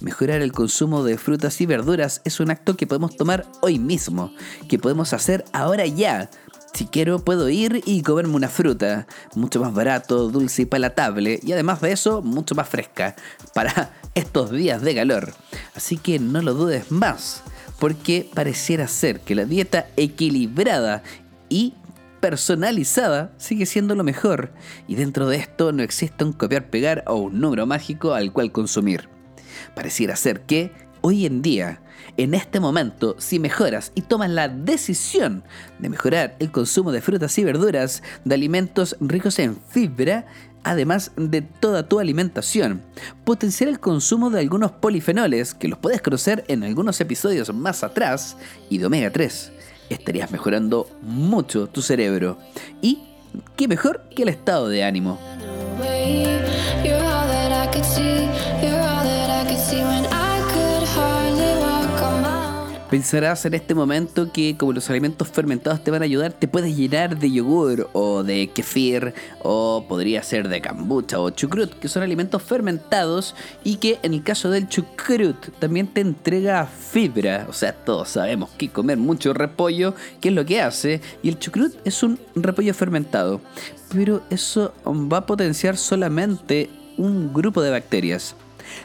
Mejorar 0.00 0.40
el 0.40 0.52
consumo 0.52 1.04
de 1.04 1.18
frutas 1.18 1.60
y 1.60 1.66
verduras 1.66 2.22
es 2.24 2.40
un 2.40 2.50
acto 2.50 2.76
que 2.76 2.86
podemos 2.86 3.16
tomar 3.16 3.46
hoy 3.60 3.78
mismo, 3.78 4.32
que 4.68 4.78
podemos 4.78 5.12
hacer 5.12 5.44
ahora 5.52 5.86
ya. 5.86 6.30
Si 6.74 6.86
quiero 6.86 7.20
puedo 7.20 7.48
ir 7.50 7.82
y 7.86 8.02
comerme 8.02 8.34
una 8.34 8.48
fruta, 8.48 9.06
mucho 9.36 9.60
más 9.60 9.72
barato, 9.72 10.28
dulce 10.28 10.62
y 10.62 10.66
palatable, 10.66 11.38
y 11.42 11.52
además 11.52 11.80
de 11.80 11.92
eso, 11.92 12.20
mucho 12.20 12.54
más 12.54 12.68
fresca, 12.68 13.14
para 13.54 13.92
estos 14.14 14.50
días 14.50 14.82
de 14.82 14.94
calor. 14.94 15.34
Así 15.76 15.96
que 15.96 16.18
no 16.18 16.42
lo 16.42 16.54
dudes 16.54 16.90
más 16.90 17.44
porque 17.84 18.26
pareciera 18.32 18.88
ser 18.88 19.20
que 19.20 19.34
la 19.34 19.44
dieta 19.44 19.88
equilibrada 19.98 21.02
y 21.50 21.74
personalizada 22.18 23.34
sigue 23.36 23.66
siendo 23.66 23.94
lo 23.94 24.02
mejor, 24.04 24.54
y 24.88 24.94
dentro 24.94 25.26
de 25.28 25.36
esto 25.36 25.70
no 25.70 25.82
existe 25.82 26.24
un 26.24 26.32
copiar-pegar 26.32 27.04
o 27.06 27.16
un 27.16 27.38
número 27.38 27.66
mágico 27.66 28.14
al 28.14 28.32
cual 28.32 28.52
consumir. 28.52 29.10
Pareciera 29.74 30.16
ser 30.16 30.46
que 30.46 30.72
hoy 31.02 31.26
en 31.26 31.42
día, 31.42 31.82
en 32.16 32.32
este 32.32 32.58
momento, 32.58 33.16
si 33.18 33.38
mejoras 33.38 33.92
y 33.94 34.00
tomas 34.00 34.30
la 34.30 34.48
decisión 34.48 35.44
de 35.78 35.90
mejorar 35.90 36.36
el 36.38 36.50
consumo 36.50 36.90
de 36.90 37.02
frutas 37.02 37.36
y 37.36 37.44
verduras, 37.44 38.02
de 38.24 38.34
alimentos 38.34 38.96
ricos 38.98 39.38
en 39.38 39.58
fibra, 39.68 40.24
además 40.64 41.12
de 41.16 41.42
toda 41.42 41.88
tu 41.88 42.00
alimentación. 42.00 42.82
Potenciar 43.24 43.68
el 43.68 43.78
consumo 43.78 44.30
de 44.30 44.40
algunos 44.40 44.72
polifenoles, 44.72 45.54
que 45.54 45.68
los 45.68 45.78
puedes 45.78 46.02
conocer 46.02 46.44
en 46.48 46.64
algunos 46.64 47.00
episodios 47.00 47.54
más 47.54 47.84
atrás, 47.84 48.36
y 48.70 48.78
de 48.78 48.86
omega 48.86 49.10
3. 49.10 49.52
Estarías 49.90 50.32
mejorando 50.32 50.88
mucho 51.02 51.68
tu 51.68 51.82
cerebro. 51.82 52.38
Y, 52.80 53.02
¿qué 53.56 53.68
mejor 53.68 54.02
que 54.14 54.22
el 54.22 54.30
estado 54.30 54.68
de 54.68 54.82
ánimo? 54.82 55.20
Pensarás 62.94 63.44
en 63.44 63.54
este 63.54 63.74
momento 63.74 64.30
que 64.30 64.56
como 64.56 64.72
los 64.72 64.88
alimentos 64.88 65.26
fermentados 65.26 65.82
te 65.82 65.90
van 65.90 66.02
a 66.02 66.04
ayudar, 66.04 66.32
te 66.32 66.46
puedes 66.46 66.76
llenar 66.76 67.18
de 67.18 67.28
yogur 67.28 67.90
o 67.92 68.22
de 68.22 68.50
kefir 68.50 69.14
o 69.42 69.84
podría 69.88 70.22
ser 70.22 70.48
de 70.48 70.62
kombucha 70.62 71.18
o 71.18 71.30
chucrut, 71.30 71.72
que 71.72 71.88
son 71.88 72.04
alimentos 72.04 72.40
fermentados 72.40 73.34
y 73.64 73.78
que 73.78 73.98
en 74.04 74.14
el 74.14 74.22
caso 74.22 74.48
del 74.48 74.68
chucrut 74.68 75.58
también 75.58 75.88
te 75.88 76.02
entrega 76.02 76.66
fibra. 76.66 77.46
O 77.48 77.52
sea, 77.52 77.72
todos 77.72 78.10
sabemos 78.10 78.50
que 78.50 78.68
comer 78.68 78.96
mucho 78.96 79.34
repollo, 79.34 79.96
¿qué 80.20 80.28
es 80.28 80.34
lo 80.36 80.46
que 80.46 80.60
hace? 80.60 81.00
Y 81.20 81.30
el 81.30 81.40
chucrut 81.40 81.74
es 81.84 82.00
un 82.04 82.20
repollo 82.36 82.74
fermentado. 82.74 83.40
Pero 83.92 84.22
eso 84.30 84.72
va 84.86 85.16
a 85.16 85.26
potenciar 85.26 85.76
solamente 85.76 86.70
un 86.96 87.34
grupo 87.34 87.60
de 87.60 87.72
bacterias. 87.72 88.36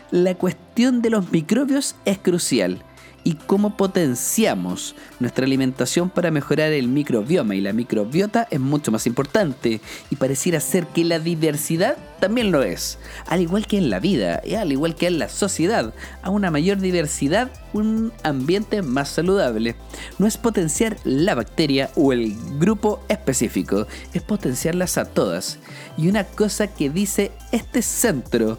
La 0.10 0.34
cuestión 0.34 1.04
de 1.04 1.12
los 1.12 1.32
microbios 1.32 1.96
es 2.06 2.18
crucial 2.18 2.84
y 3.30 3.36
cómo 3.36 3.78
potenciamos 3.78 4.96
nuestra 5.20 5.46
alimentación 5.46 6.10
para 6.10 6.32
mejorar 6.32 6.72
el 6.72 6.88
microbioma 6.88 7.54
y 7.54 7.62
la 7.62 7.74
microbiota 7.74 8.48
es 8.50 8.60
mucho 8.60 8.92
más 8.92 9.06
importante 9.06 9.82
y 10.10 10.16
pareciera 10.16 10.60
ser 10.60 10.88
que 10.88 11.06
la 11.06 11.20
diversidad 11.20 11.96
también 12.20 12.52
lo 12.52 12.64
es, 12.64 12.98
al 13.28 13.42
igual 13.42 13.68
que 13.68 13.78
en 13.78 13.92
la 13.92 14.00
vida 14.00 14.42
y 14.44 14.56
al 14.56 14.72
igual 14.72 14.96
que 14.96 15.06
en 15.06 15.20
la 15.20 15.30
sociedad, 15.30 15.94
a 16.24 16.32
una 16.32 16.50
mayor 16.50 16.80
diversidad 16.80 17.52
un 17.72 18.12
ambiente 18.24 18.82
más 18.82 19.10
saludable. 19.10 19.76
No 20.18 20.26
es 20.26 20.38
potenciar 20.38 20.98
la 21.04 21.36
bacteria 21.36 21.92
o 21.96 22.12
el 22.14 22.36
grupo 22.58 23.04
específico, 23.10 23.86
es 24.12 24.24
potenciarlas 24.24 24.98
a 24.98 25.06
todas. 25.06 25.60
Y 26.00 26.08
una 26.08 26.24
cosa 26.24 26.66
que 26.66 26.90
dice 26.90 27.32
este 27.52 27.84
centro 27.84 28.58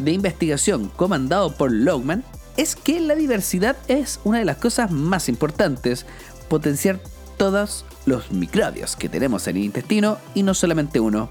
de 0.00 0.10
investigación 0.10 0.88
comandado 0.96 1.52
por 1.52 1.70
Logman 1.70 2.24
es 2.56 2.76
que 2.76 3.00
la 3.00 3.14
diversidad 3.14 3.76
es 3.88 4.20
una 4.24 4.38
de 4.38 4.44
las 4.44 4.58
cosas 4.58 4.90
más 4.90 5.28
importantes, 5.28 6.06
potenciar 6.48 7.00
todos 7.36 7.84
los 8.06 8.30
microbios 8.30 8.96
que 8.96 9.08
tenemos 9.08 9.46
en 9.48 9.56
el 9.56 9.64
intestino 9.64 10.18
y 10.34 10.42
no 10.42 10.54
solamente 10.54 11.00
uno. 11.00 11.30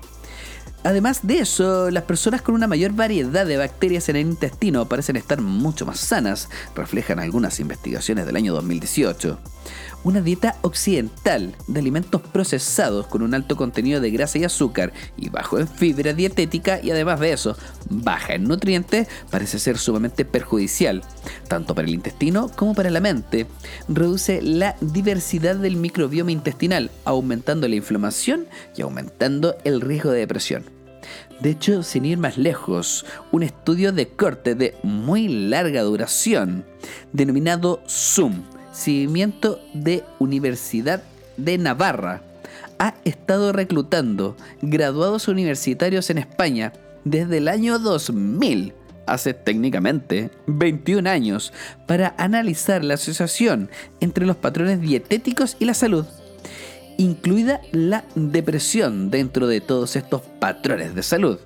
Además 0.83 1.21
de 1.23 1.39
eso, 1.39 1.89
las 1.91 2.03
personas 2.03 2.41
con 2.41 2.55
una 2.55 2.67
mayor 2.67 2.91
variedad 2.91 3.45
de 3.45 3.55
bacterias 3.55 4.09
en 4.09 4.17
el 4.17 4.27
intestino 4.27 4.85
parecen 4.85 5.15
estar 5.15 5.39
mucho 5.39 5.85
más 5.85 5.99
sanas, 5.99 6.49
reflejan 6.75 7.19
algunas 7.19 7.61
investigaciones 7.61 8.25
del 8.25 8.35
año 8.35 8.53
2018. 8.53 9.39
Una 10.03 10.19
dieta 10.21 10.57
occidental 10.63 11.55
de 11.67 11.79
alimentos 11.79 12.21
procesados 12.21 13.07
con 13.07 13.21
un 13.21 13.33
alto 13.33 13.55
contenido 13.55 14.01
de 14.01 14.11
grasa 14.11 14.37
y 14.37 14.43
azúcar 14.43 14.91
y 15.15 15.29
bajo 15.29 15.59
en 15.59 15.67
fibra 15.67 16.13
dietética 16.13 16.81
y 16.83 16.91
además 16.91 17.21
de 17.21 17.31
eso, 17.31 17.55
baja 17.89 18.33
en 18.33 18.43
nutrientes, 18.43 19.07
parece 19.29 19.59
ser 19.59 19.77
sumamente 19.77 20.25
perjudicial, 20.25 21.03
tanto 21.47 21.73
para 21.73 21.87
el 21.87 21.93
intestino 21.93 22.51
como 22.53 22.73
para 22.75 22.89
la 22.89 22.99
mente. 22.99 23.47
Reduce 23.87 24.41
la 24.41 24.75
diversidad 24.81 25.55
del 25.55 25.77
microbioma 25.77 26.33
intestinal, 26.33 26.91
aumentando 27.05 27.67
la 27.69 27.75
inflamación 27.75 28.47
y 28.75 28.81
aumentando 28.81 29.55
el 29.63 29.79
riesgo 29.79 30.11
de 30.11 30.19
depresión. 30.19 30.65
De 31.39 31.51
hecho, 31.51 31.83
sin 31.83 32.05
ir 32.05 32.17
más 32.17 32.37
lejos, 32.37 33.05
un 33.31 33.43
estudio 33.43 33.91
de 33.91 34.07
corte 34.09 34.55
de 34.55 34.75
muy 34.83 35.27
larga 35.27 35.81
duración, 35.81 36.65
denominado 37.11 37.81
ZOOM, 37.87 38.43
Seguimiento 38.73 39.61
de 39.73 40.03
Universidad 40.19 41.03
de 41.37 41.57
Navarra, 41.57 42.21
ha 42.79 42.95
estado 43.05 43.53
reclutando 43.53 44.35
graduados 44.61 45.27
universitarios 45.27 46.09
en 46.09 46.17
España 46.17 46.73
desde 47.05 47.37
el 47.37 47.47
año 47.47 47.79
2000, 47.79 48.73
hace 49.05 49.33
técnicamente 49.33 50.31
21 50.47 51.09
años, 51.09 51.53
para 51.87 52.15
analizar 52.17 52.83
la 52.83 52.95
asociación 52.95 53.69
entre 53.99 54.25
los 54.25 54.35
patrones 54.35 54.81
dietéticos 54.81 55.55
y 55.59 55.65
la 55.65 55.73
salud 55.73 56.05
incluida 56.97 57.61
la 57.71 58.05
depresión 58.15 59.09
dentro 59.09 59.47
de 59.47 59.61
todos 59.61 59.95
estos 59.95 60.21
patrones 60.39 60.95
de 60.95 61.03
salud. 61.03 61.39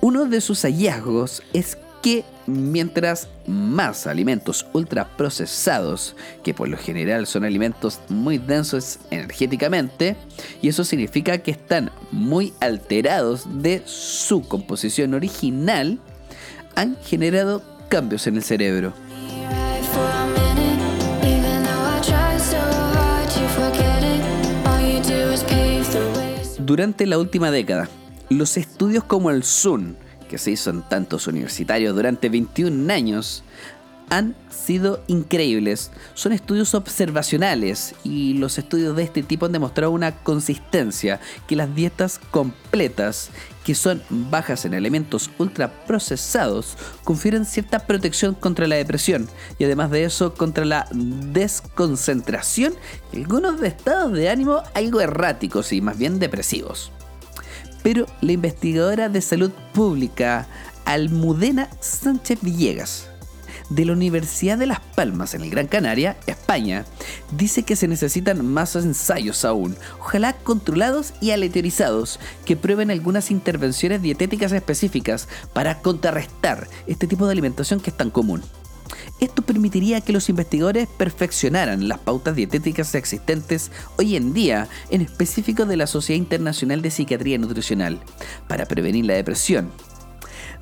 Uno 0.00 0.24
de 0.24 0.40
sus 0.40 0.62
hallazgos 0.62 1.42
es 1.52 1.78
que 2.02 2.24
mientras 2.46 3.28
más 3.46 4.06
alimentos 4.06 4.66
ultraprocesados, 4.72 6.16
que 6.42 6.52
por 6.52 6.68
lo 6.68 6.76
general 6.76 7.26
son 7.26 7.44
alimentos 7.44 8.00
muy 8.08 8.38
densos 8.38 8.98
energéticamente, 9.10 10.16
y 10.60 10.68
eso 10.68 10.84
significa 10.84 11.38
que 11.38 11.52
están 11.52 11.90
muy 12.10 12.52
alterados 12.60 13.46
de 13.62 13.82
su 13.86 14.42
composición 14.42 15.14
original, 15.14 16.00
han 16.74 16.96
generado 17.04 17.62
cambios 17.88 18.26
en 18.26 18.36
el 18.36 18.42
cerebro. 18.42 18.92
Durante 26.58 27.06
la 27.06 27.18
última 27.18 27.50
década, 27.50 27.88
los 28.30 28.56
estudios 28.56 29.04
como 29.04 29.30
el 29.30 29.42
SUN, 29.42 29.96
que 30.32 30.38
se 30.38 30.50
hizo 30.50 30.70
en 30.70 30.80
tantos 30.80 31.26
universitarios 31.26 31.94
durante 31.94 32.30
21 32.30 32.90
años, 32.90 33.44
han 34.08 34.34
sido 34.48 35.04
increíbles. 35.08 35.90
Son 36.14 36.32
estudios 36.32 36.74
observacionales 36.74 37.94
y 38.02 38.32
los 38.38 38.56
estudios 38.56 38.96
de 38.96 39.02
este 39.02 39.22
tipo 39.22 39.44
han 39.44 39.52
demostrado 39.52 39.92
una 39.92 40.22
consistencia 40.22 41.20
que 41.46 41.54
las 41.54 41.74
dietas 41.74 42.18
completas, 42.30 43.28
que 43.62 43.74
son 43.74 44.00
bajas 44.08 44.64
en 44.64 44.72
elementos 44.72 45.30
ultraprocesados, 45.36 46.78
confieren 47.04 47.44
cierta 47.44 47.80
protección 47.80 48.34
contra 48.34 48.66
la 48.66 48.76
depresión 48.76 49.28
y 49.58 49.64
además 49.64 49.90
de 49.90 50.04
eso 50.04 50.32
contra 50.32 50.64
la 50.64 50.88
desconcentración 50.94 52.72
y 53.12 53.18
algunos 53.18 53.62
estados 53.62 54.14
de 54.14 54.30
ánimo 54.30 54.62
algo 54.72 55.02
erráticos 55.02 55.74
y 55.74 55.82
más 55.82 55.98
bien 55.98 56.18
depresivos. 56.18 56.90
Pero 57.82 58.06
la 58.20 58.32
investigadora 58.32 59.08
de 59.08 59.20
salud 59.20 59.50
pública 59.72 60.46
Almudena 60.84 61.68
Sánchez 61.80 62.40
Villegas 62.42 63.08
de 63.74 63.84
la 63.84 63.92
Universidad 63.92 64.58
de 64.58 64.66
Las 64.66 64.80
Palmas 64.80 65.34
en 65.34 65.42
el 65.42 65.50
Gran 65.50 65.66
Canaria, 65.66 66.16
España, 66.26 66.84
dice 67.36 67.62
que 67.62 67.76
se 67.76 67.88
necesitan 67.88 68.44
más 68.44 68.76
ensayos 68.76 69.44
aún, 69.44 69.76
ojalá 70.00 70.34
controlados 70.34 71.14
y 71.20 71.30
aleatorizados, 71.30 72.20
que 72.44 72.56
prueben 72.56 72.90
algunas 72.90 73.30
intervenciones 73.30 74.02
dietéticas 74.02 74.52
específicas 74.52 75.28
para 75.52 75.80
contrarrestar 75.80 76.68
este 76.86 77.06
tipo 77.06 77.26
de 77.26 77.32
alimentación 77.32 77.80
que 77.80 77.90
es 77.90 77.96
tan 77.96 78.10
común. 78.10 78.42
Esto 79.22 79.42
permitiría 79.42 80.00
que 80.00 80.12
los 80.12 80.28
investigadores 80.28 80.88
perfeccionaran 80.88 81.86
las 81.86 82.00
pautas 82.00 82.34
dietéticas 82.34 82.92
existentes 82.96 83.70
hoy 83.96 84.16
en 84.16 84.34
día, 84.34 84.66
en 84.90 85.00
específico 85.00 85.64
de 85.64 85.76
la 85.76 85.86
Sociedad 85.86 86.18
Internacional 86.18 86.82
de 86.82 86.90
Psiquiatría 86.90 87.38
Nutricional, 87.38 88.00
para 88.48 88.66
prevenir 88.66 89.06
la 89.06 89.14
depresión, 89.14 89.70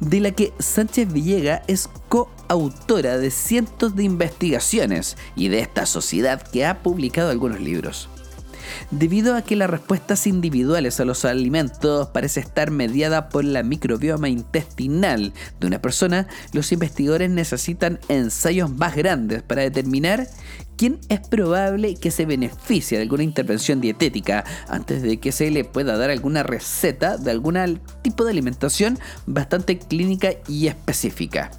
de 0.01 0.21
la 0.21 0.33
que 0.33 0.53
Sánchez 0.59 1.11
Villega 1.11 1.63
es 1.69 1.89
coautora 2.11 3.17
de 3.17 3.31
cientos 3.31 3.97
de 3.97 4.05
investigaciones 4.05 5.17
y 5.35 5.49
de 5.49 5.61
esta 5.61 5.87
sociedad 5.87 6.43
que 6.43 6.67
ha 6.67 6.83
publicado 6.83 7.31
algunos 7.31 7.63
libros. 7.63 8.11
Debido 8.91 9.37
a 9.37 9.43
que 9.43 9.57
las 9.57 9.71
respuestas 9.71 10.27
individuales 10.27 11.01
a 11.01 11.05
los 11.05 11.25
alimentos 11.25 12.09
parece 12.09 12.41
estar 12.41 12.71
mediada 12.71 13.29
por 13.29 13.45
la 13.45 13.63
microbioma 13.63 14.29
intestinal 14.29 15.33
de 15.61 15.67
una 15.67 15.81
persona, 15.81 16.29
los 16.53 16.73
investigadores 16.73 17.31
necesitan 17.31 17.99
ensayos 18.09 18.71
más 18.71 18.97
grandes 18.97 19.43
para 19.43 19.63
determinar 19.63 20.27
quién 20.77 20.99
es 21.09 21.21
probable 21.21 21.95
que 21.97 22.11
se 22.11 22.25
beneficie 22.25 22.97
de 22.97 23.03
alguna 23.03 23.23
intervención 23.23 23.81
dietética 23.81 24.45
antes 24.67 25.03
de 25.03 25.19
que 25.19 25.31
se 25.31 25.51
le 25.51 25.65
pueda 25.65 25.99
dar 25.99 26.11
alguna 26.11 26.43
receta 26.43 27.19
de 27.19 27.31
algún 27.31 27.81
tipo 28.03 28.25
de 28.25 28.31
alimentación 28.31 28.99
bastante 29.27 29.79
clínica 29.79 30.31
y 30.49 30.69
específica 30.69 31.51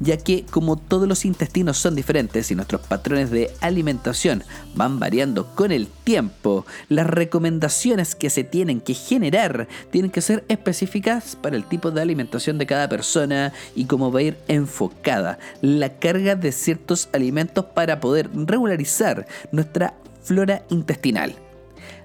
ya 0.00 0.16
que 0.16 0.44
como 0.50 0.76
todos 0.76 1.08
los 1.08 1.24
intestinos 1.24 1.78
son 1.78 1.94
diferentes 1.94 2.50
y 2.50 2.54
nuestros 2.54 2.82
patrones 2.82 3.30
de 3.30 3.50
alimentación 3.60 4.42
van 4.74 4.98
variando 4.98 5.54
con 5.54 5.72
el 5.72 5.88
tiempo, 6.04 6.66
las 6.88 7.06
recomendaciones 7.06 8.14
que 8.14 8.30
se 8.30 8.44
tienen 8.44 8.80
que 8.80 8.94
generar 8.94 9.68
tienen 9.90 10.10
que 10.10 10.20
ser 10.20 10.44
específicas 10.48 11.36
para 11.36 11.56
el 11.56 11.64
tipo 11.64 11.90
de 11.90 12.00
alimentación 12.00 12.58
de 12.58 12.66
cada 12.66 12.88
persona 12.88 13.52
y 13.74 13.86
cómo 13.86 14.12
va 14.12 14.20
a 14.20 14.22
ir 14.22 14.38
enfocada 14.48 15.38
la 15.60 15.98
carga 15.98 16.34
de 16.34 16.52
ciertos 16.52 17.08
alimentos 17.12 17.64
para 17.66 18.00
poder 18.00 18.30
regularizar 18.34 19.26
nuestra 19.52 19.94
flora 20.22 20.62
intestinal 20.70 21.34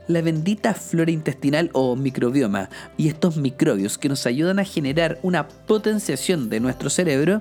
la 0.08 0.22
bendita 0.22 0.74
flora 0.74 1.12
intestinal 1.12 1.70
o 1.74 1.96
microbioma 1.96 2.70
y 2.98 3.08
estos 3.08 3.38
microbios 3.38 3.98
que 3.98 4.10
nos 4.10 4.26
ayudan 4.26 4.60
a 4.60 4.66
generar 4.66 5.20
una 5.22 5.48
potenciación 5.48 6.50
de 6.50 6.60
nuestro 6.60 6.90
cerebro 6.90 7.40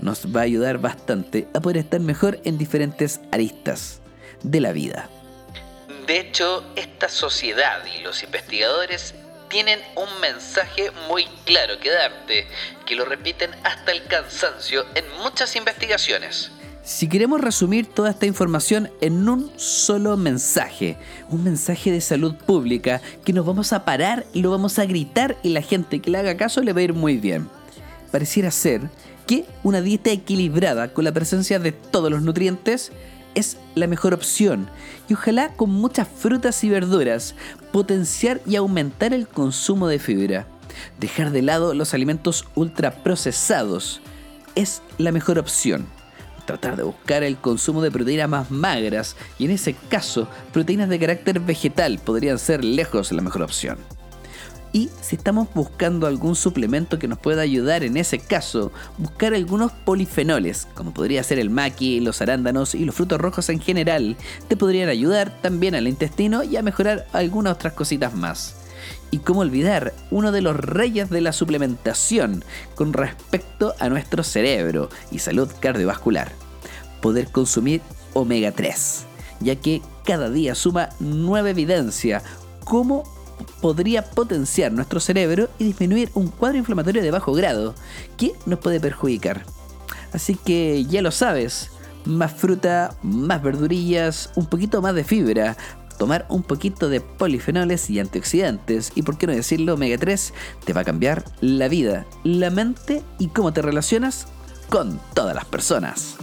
nos 0.00 0.34
va 0.34 0.40
a 0.40 0.44
ayudar 0.44 0.78
bastante 0.78 1.48
a 1.54 1.60
poder 1.60 1.78
estar 1.78 2.00
mejor 2.00 2.40
en 2.44 2.58
diferentes 2.58 3.20
aristas 3.32 4.00
de 4.42 4.60
la 4.60 4.72
vida. 4.72 5.08
De 6.06 6.20
hecho, 6.20 6.64
esta 6.76 7.08
sociedad 7.08 7.84
y 7.98 8.02
los 8.02 8.22
investigadores 8.22 9.14
tienen 9.48 9.80
un 9.94 10.20
mensaje 10.20 10.90
muy 11.08 11.26
claro 11.44 11.78
que 11.80 11.90
darte, 11.90 12.46
que 12.86 12.94
lo 12.94 13.04
repiten 13.04 13.50
hasta 13.64 13.92
el 13.92 14.04
cansancio 14.04 14.86
en 14.94 15.04
muchas 15.22 15.56
investigaciones. 15.56 16.50
Si 16.88 17.06
queremos 17.06 17.42
resumir 17.42 17.84
toda 17.84 18.08
esta 18.08 18.24
información 18.24 18.88
en 19.02 19.28
un 19.28 19.50
solo 19.56 20.16
mensaje, 20.16 20.96
un 21.28 21.44
mensaje 21.44 21.92
de 21.92 22.00
salud 22.00 22.34
pública 22.34 23.02
que 23.26 23.34
nos 23.34 23.44
vamos 23.44 23.74
a 23.74 23.84
parar 23.84 24.24
y 24.32 24.40
lo 24.40 24.50
vamos 24.50 24.78
a 24.78 24.86
gritar 24.86 25.36
y 25.42 25.50
la 25.50 25.60
gente 25.60 26.00
que 26.00 26.10
le 26.10 26.16
haga 26.16 26.38
caso 26.38 26.62
le 26.62 26.72
va 26.72 26.80
a 26.80 26.84
ir 26.84 26.94
muy 26.94 27.18
bien. 27.18 27.46
Pareciera 28.10 28.50
ser 28.50 28.88
que 29.26 29.44
una 29.64 29.82
dieta 29.82 30.10
equilibrada 30.10 30.94
con 30.94 31.04
la 31.04 31.12
presencia 31.12 31.58
de 31.58 31.72
todos 31.72 32.10
los 32.10 32.22
nutrientes 32.22 32.90
es 33.34 33.58
la 33.74 33.86
mejor 33.86 34.14
opción 34.14 34.70
y 35.10 35.12
ojalá 35.12 35.52
con 35.56 35.68
muchas 35.68 36.08
frutas 36.08 36.64
y 36.64 36.70
verduras 36.70 37.34
potenciar 37.70 38.40
y 38.46 38.56
aumentar 38.56 39.12
el 39.12 39.28
consumo 39.28 39.88
de 39.88 39.98
fibra. 39.98 40.46
Dejar 40.98 41.32
de 41.32 41.42
lado 41.42 41.74
los 41.74 41.92
alimentos 41.92 42.46
ultraprocesados 42.54 44.00
es 44.54 44.80
la 44.96 45.12
mejor 45.12 45.38
opción 45.38 45.97
tratar 46.48 46.76
de 46.76 46.82
buscar 46.82 47.22
el 47.22 47.36
consumo 47.36 47.82
de 47.82 47.90
proteínas 47.90 48.28
más 48.28 48.50
magras 48.50 49.16
y 49.38 49.44
en 49.44 49.50
ese 49.50 49.74
caso 49.74 50.28
proteínas 50.52 50.88
de 50.88 50.98
carácter 50.98 51.40
vegetal 51.40 51.98
podrían 51.98 52.38
ser 52.38 52.64
lejos 52.64 53.12
la 53.12 53.20
mejor 53.20 53.42
opción. 53.42 53.76
Y 54.72 54.90
si 55.00 55.16
estamos 55.16 55.48
buscando 55.54 56.06
algún 56.06 56.34
suplemento 56.34 56.98
que 56.98 57.08
nos 57.08 57.18
pueda 57.18 57.42
ayudar 57.42 57.84
en 57.84 57.96
ese 57.96 58.18
caso, 58.18 58.72
buscar 58.96 59.34
algunos 59.34 59.72
polifenoles, 59.72 60.66
como 60.74 60.92
podría 60.92 61.22
ser 61.22 61.38
el 61.38 61.50
maqui, 61.50 62.00
los 62.00 62.20
arándanos 62.22 62.74
y 62.74 62.84
los 62.84 62.94
frutos 62.94 63.20
rojos 63.20 63.48
en 63.50 63.60
general, 63.60 64.16
te 64.48 64.56
podrían 64.56 64.88
ayudar 64.88 65.40
también 65.42 65.74
al 65.74 65.88
intestino 65.88 66.42
y 66.44 66.56
a 66.56 66.62
mejorar 66.62 67.06
algunas 67.12 67.54
otras 67.54 67.74
cositas 67.74 68.14
más. 68.14 68.67
Y 69.10 69.18
cómo 69.18 69.40
olvidar 69.40 69.94
uno 70.10 70.32
de 70.32 70.42
los 70.42 70.56
reyes 70.56 71.10
de 71.10 71.20
la 71.20 71.32
suplementación 71.32 72.44
con 72.74 72.92
respecto 72.92 73.74
a 73.78 73.88
nuestro 73.88 74.22
cerebro 74.22 74.88
y 75.10 75.18
salud 75.18 75.50
cardiovascular. 75.60 76.32
Poder 77.00 77.30
consumir 77.30 77.80
omega 78.14 78.52
3, 78.52 79.04
ya 79.40 79.56
que 79.56 79.82
cada 80.04 80.30
día 80.30 80.54
suma 80.54 80.90
nueva 81.00 81.50
evidencia 81.50 82.22
cómo 82.64 83.04
podría 83.60 84.02
potenciar 84.02 84.72
nuestro 84.72 85.00
cerebro 85.00 85.48
y 85.58 85.64
disminuir 85.64 86.10
un 86.14 86.28
cuadro 86.28 86.58
inflamatorio 86.58 87.02
de 87.02 87.10
bajo 87.10 87.32
grado 87.32 87.74
que 88.16 88.32
nos 88.46 88.58
puede 88.58 88.80
perjudicar. 88.80 89.44
Así 90.12 90.34
que 90.34 90.84
ya 90.84 91.02
lo 91.02 91.10
sabes, 91.10 91.70
más 92.04 92.32
fruta, 92.32 92.96
más 93.02 93.42
verdurillas, 93.42 94.30
un 94.34 94.46
poquito 94.46 94.80
más 94.80 94.94
de 94.94 95.04
fibra, 95.04 95.56
tomar 95.98 96.24
un 96.28 96.42
poquito 96.42 96.88
de 96.88 97.00
polifenoles 97.00 97.90
y 97.90 97.98
antioxidantes 97.98 98.92
y 98.94 99.02
por 99.02 99.18
qué 99.18 99.26
no 99.26 99.34
decirlo, 99.34 99.74
omega 99.74 99.98
3 99.98 100.32
te 100.64 100.72
va 100.72 100.82
a 100.82 100.84
cambiar 100.84 101.24
la 101.40 101.68
vida, 101.68 102.06
la 102.24 102.50
mente 102.50 103.02
y 103.18 103.28
cómo 103.28 103.52
te 103.52 103.60
relacionas 103.60 104.28
con 104.68 105.00
todas 105.14 105.34
las 105.34 105.44
personas. 105.44 106.16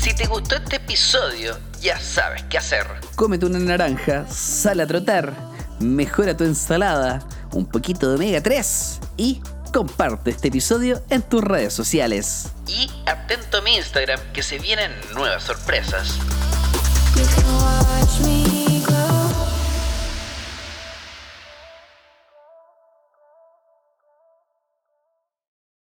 Si 0.00 0.14
te 0.14 0.26
gustó 0.26 0.56
este 0.56 0.76
episodio, 0.76 1.56
ya 1.80 1.98
sabes 1.98 2.44
qué 2.44 2.58
hacer. 2.58 2.86
Cómete 3.16 3.46
una 3.46 3.58
naranja, 3.58 4.26
sal 4.28 4.80
a 4.80 4.86
trotar, 4.86 5.32
mejora 5.80 6.36
tu 6.36 6.44
ensalada, 6.44 7.26
un 7.52 7.66
poquito 7.66 8.08
de 8.08 8.16
omega 8.16 8.42
3 8.42 9.00
y 9.16 9.40
comparte 9.74 10.30
este 10.30 10.48
episodio 10.48 11.02
en 11.10 11.20
tus 11.22 11.42
redes 11.42 11.74
sociales. 11.74 12.46
Y 12.68 12.88
atento 13.06 13.58
a 13.58 13.60
mi 13.60 13.74
Instagram 13.74 14.20
que 14.32 14.44
se 14.44 14.60
vienen 14.60 14.92
nuevas 15.14 15.42
sorpresas. 15.42 16.20